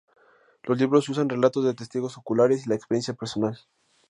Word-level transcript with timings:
Los 0.63 0.79
libros 0.79 1.07
usan 1.09 1.29
relatos 1.29 1.63
de 1.63 1.75
testigos 1.75 2.17
oculares 2.17 2.65
y 2.65 2.69
la 2.69 2.73
experiencia 2.75 3.13
personal. 3.13 3.59